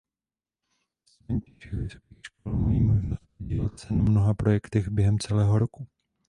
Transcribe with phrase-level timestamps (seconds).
[1.05, 5.87] Studenti všech vysokých škol mají možnost podílet se na mnoha projektech během celého roku.